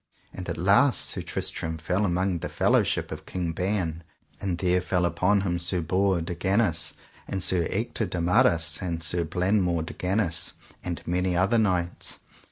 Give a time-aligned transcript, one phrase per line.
[0.33, 4.01] And at the last Sir Tristram fell among the fellowship of King Ban,
[4.39, 6.95] and there fell upon him Sir Bors de Ganis,
[7.27, 10.53] and Sir Ector de Maris, and Sir Blamore de Ganis,
[10.83, 12.17] and many other knights.